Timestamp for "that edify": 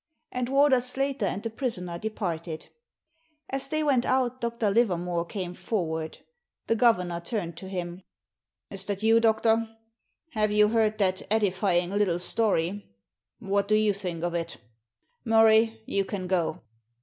10.97-11.29